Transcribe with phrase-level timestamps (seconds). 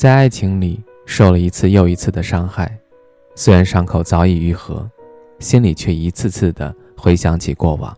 [0.00, 2.74] 在爱情里受了一次又一次的伤害，
[3.34, 4.90] 虽然伤口早已愈合，
[5.40, 7.94] 心里却一次次的回想起过往。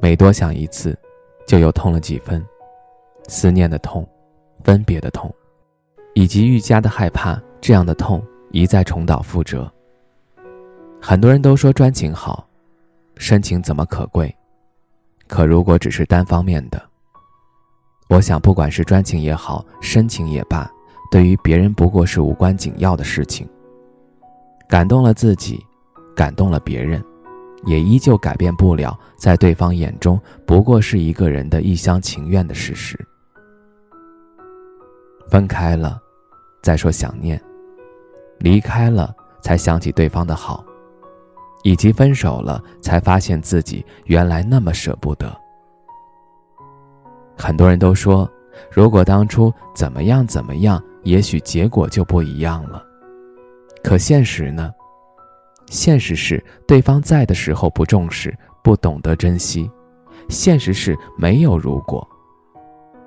[0.00, 0.96] 每多想一次，
[1.48, 2.46] 就又痛了几分，
[3.26, 4.08] 思念的痛，
[4.62, 5.34] 分别的痛，
[6.14, 9.68] 以及愈加的害怕这样的痛一再重蹈覆辙。
[11.02, 12.48] 很多人都说专情好，
[13.16, 14.32] 深情怎么可贵？
[15.26, 16.80] 可如果只是单方面的，
[18.08, 20.70] 我想不管是专情也好，深情也罢。
[21.14, 23.48] 对于别人不过是无关紧要的事情，
[24.68, 25.64] 感动了自己，
[26.12, 27.00] 感动了别人，
[27.66, 32.98] 也依旧改变不了在对方眼中不过是一个人的一厢情愿的事实。
[35.30, 36.02] 分开了，
[36.64, 37.38] 再说想念；
[38.40, 40.64] 离开了，才想起对方的好；
[41.62, 45.32] 以及分手了，才发现自己原来那么舍不得。
[47.38, 48.28] 很多人都说，
[48.70, 50.82] 如果当初怎么样怎么样。
[51.04, 52.82] 也许结果就不一样了，
[53.82, 54.72] 可现实呢？
[55.66, 59.70] 现实是对方在的时候不重视，不懂得珍惜；
[60.30, 62.08] 现实是没有如果，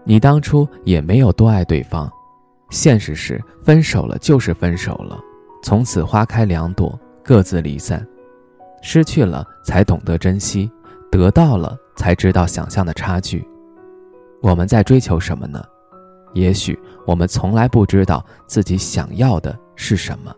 [0.03, 2.08] 你当初也没有多爱对方；
[2.70, 5.20] 现实是分手了就是分手了，
[5.64, 8.08] 从此花开两朵，各自离散。
[8.84, 10.72] 失去了才懂得珍惜，
[11.12, 13.44] 得到了才知道想象的差距。
[14.42, 15.64] 我们在追求什么呢？
[16.34, 20.34] 也许我们从来不知道自己想要的是什么。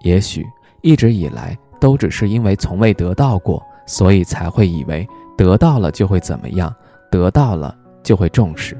[0.00, 0.44] 也许
[0.80, 5.06] 一直以来都只是因为从未得到过，所以才会以为
[5.36, 6.74] 得到了就会怎么样，
[7.10, 8.76] 得到了就会重视。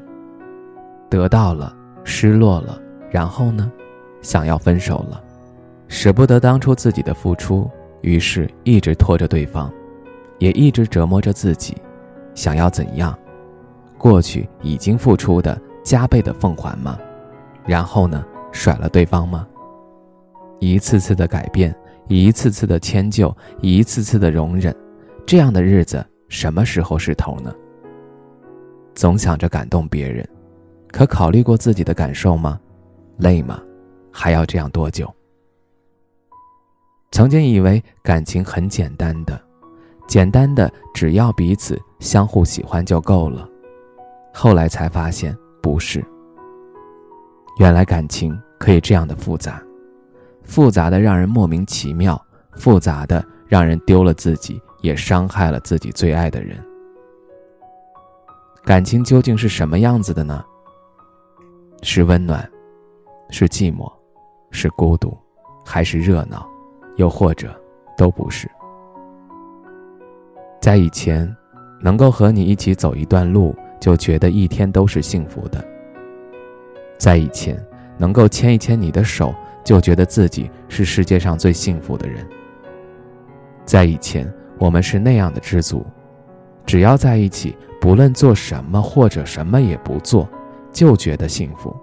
[1.09, 2.81] 得到了，失落了，
[3.11, 3.71] 然后呢，
[4.23, 5.23] 想要分手了，
[5.89, 7.71] 舍不得当初自己的付出，
[8.01, 9.71] 于是一直拖着对方，
[10.39, 11.77] 也一直折磨着自己，
[12.35, 13.17] 想要怎样？
[14.01, 16.99] 过去已经付出的加倍的奉还吗？
[17.67, 19.47] 然后呢，甩了对方吗？
[20.59, 21.75] 一次次的改变，
[22.09, 24.75] 一次次的迁就，一次次的容忍，
[25.27, 27.55] 这样的日子什么时候是头呢？
[28.95, 30.27] 总想着感动别人，
[30.91, 32.59] 可考虑过自己的感受吗？
[33.19, 33.61] 累吗？
[34.11, 35.15] 还要这样多久？
[37.13, 39.39] 曾经以为感情很简单的，
[40.09, 43.47] 简单的只要彼此相互喜欢就够了。
[44.33, 46.05] 后来才发现不是。
[47.59, 49.63] 原来感情可以这样的复杂，
[50.45, 52.21] 复杂的让人莫名其妙，
[52.53, 56.57] 复杂的让人丢了自己，也伤害了自己最爱的人。
[58.65, 60.45] 感情究竟是什么样子的呢？
[61.83, 62.49] 是温暖，
[63.31, 63.91] 是寂寞，
[64.51, 65.17] 是孤独，
[65.65, 66.49] 还是热闹，
[66.97, 67.55] 又或者
[67.97, 68.49] 都不是？
[70.61, 71.35] 在以前，
[71.83, 73.55] 能够和你一起走一段路。
[73.81, 75.65] 就觉得一天都是幸福的。
[76.99, 77.59] 在以前，
[77.97, 82.27] 能够牵一牵你的手，就觉得自己是世界上最幸福的人。
[83.65, 85.85] 在以前，我们是那样的知足，
[86.67, 90.29] 只要在一起，不论做什么或者什么也不做，
[90.71, 91.75] 就觉得幸福。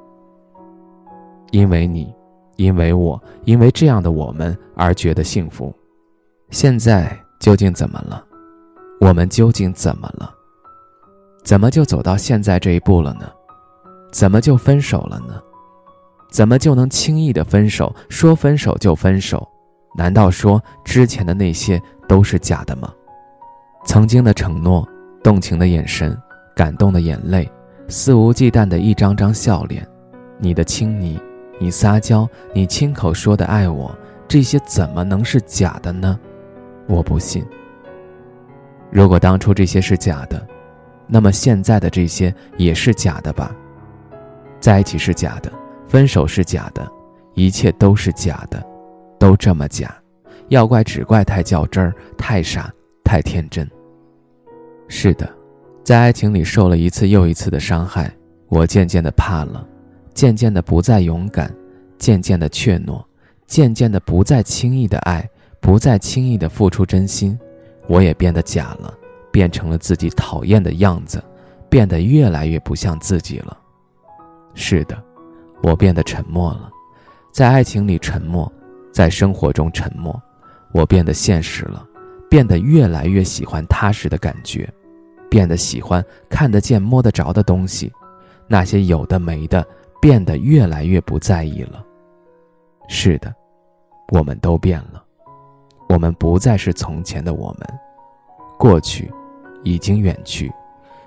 [1.52, 2.14] 因为你，
[2.58, 5.74] 因为我，因为这样的我们而觉得幸福。
[6.52, 8.24] 现在究竟怎么了？
[9.00, 10.34] 我们究竟怎么了？
[11.48, 13.22] 怎么就走到现在这一步了呢？
[14.12, 15.42] 怎么就分手了呢？
[16.30, 17.96] 怎么就能轻易的分手？
[18.10, 19.48] 说分手就分手？
[19.98, 22.94] 难道说之前的那些都是假的吗？
[23.86, 24.86] 曾经的承诺，
[25.24, 26.22] 动情的眼神，
[26.54, 27.50] 感动的眼泪，
[27.88, 29.88] 肆无忌惮的一张张笑脸，
[30.40, 31.18] 你的亲昵，
[31.62, 33.98] 你撒娇，你亲口说的爱我，
[34.28, 36.20] 这些怎么能是假的呢？
[36.90, 37.42] 我不信。
[38.92, 40.46] 如果当初这些是假的，
[41.08, 43.56] 那么现在的这些也是假的吧？
[44.60, 45.52] 在一起是假的，
[45.88, 46.86] 分手是假的，
[47.34, 48.62] 一切都是假的，
[49.18, 49.96] 都这么假，
[50.50, 52.74] 要怪只怪太较真儿、太傻、
[53.04, 53.70] 太天真。
[54.88, 55.30] 是的，
[55.84, 58.12] 在爱情里受了一次又一次的伤害，
[58.50, 59.66] 我渐渐的怕了，
[60.14, 61.54] 渐渐的不再勇敢，
[61.98, 63.04] 渐渐的怯懦，
[63.46, 65.28] 渐渐的不再轻易的爱，
[65.62, 67.38] 不再轻易的付出真心，
[67.88, 68.94] 我也变得假了。
[69.38, 71.24] 变成了自己讨厌的样子，
[71.70, 73.56] 变得越来越不像自己了。
[74.56, 75.00] 是的，
[75.62, 76.72] 我变得沉默了，
[77.32, 78.52] 在爱情里沉默，
[78.92, 80.20] 在生活中沉默，
[80.74, 81.88] 我变得现实了，
[82.28, 84.68] 变得越来越喜欢踏实的感觉，
[85.30, 87.94] 变得喜欢看得见、摸得着的东西，
[88.48, 89.64] 那些有的没的，
[90.02, 91.86] 变得越来越不在意了。
[92.90, 93.32] 是的，
[94.12, 95.04] 我们都变了，
[95.90, 97.80] 我们不再是从前的我们，
[98.58, 99.12] 过去
[99.68, 100.52] 已经远去，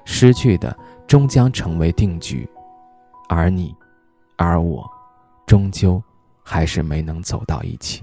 [0.04, 0.76] 失去的
[1.06, 2.48] 终将成为定局。
[3.28, 3.74] 而你，
[4.36, 4.88] 而我，
[5.46, 6.02] 终究
[6.42, 8.02] 还是没能走到一起。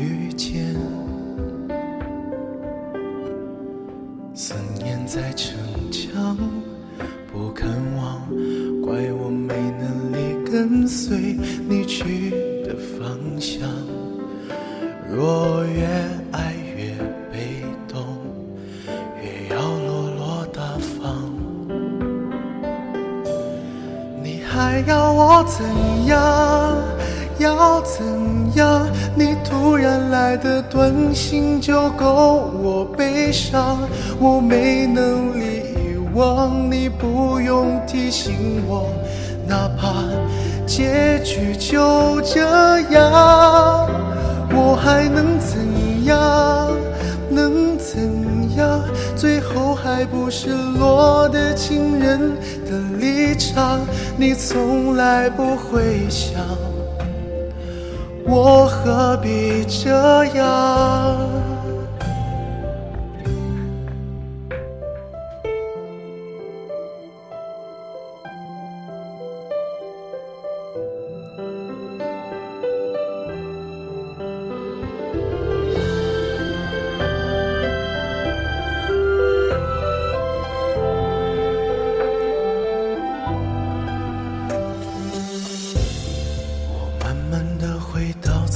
[10.91, 11.37] 随
[11.69, 12.31] 你去
[12.65, 13.61] 的方向。
[15.09, 15.85] 若越
[16.33, 16.91] 爱越
[17.31, 18.03] 被动，
[19.21, 21.31] 越要落落大方。
[24.21, 25.65] 你还要我怎
[26.07, 26.75] 样？
[27.39, 28.05] 要怎
[28.55, 28.85] 样？
[29.15, 33.79] 你突然来的短信就够我悲伤，
[34.19, 38.89] 我没能力遗忘，你不用提醒我，
[40.81, 42.39] 结局就这
[42.89, 43.87] 样，
[44.51, 45.59] 我还能怎
[46.05, 46.75] 样？
[47.29, 48.81] 能怎样？
[49.15, 52.31] 最后还不是落得情人
[52.65, 53.81] 的立场，
[54.17, 56.41] 你从来不会想。
[58.25, 61.15] 我何必这样？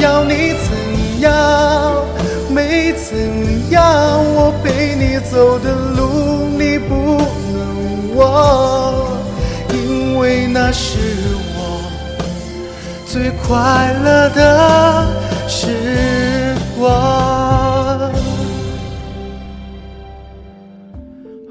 [0.00, 2.04] 要你怎样，
[2.48, 3.84] 没怎样，
[4.34, 7.18] 我陪你走的路你不
[7.52, 8.94] 能忘，
[9.74, 10.98] 因为那是
[11.54, 11.58] 我
[13.06, 15.06] 最快乐的
[15.46, 18.10] 时光。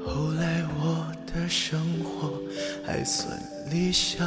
[0.04, 2.32] 后来我的生活
[2.84, 3.28] 还算
[3.70, 4.26] 理想。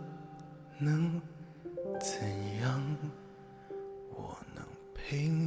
[0.83, 1.21] 能
[1.99, 2.27] 怎
[2.59, 2.81] 样？
[4.15, 5.40] 我能陪你。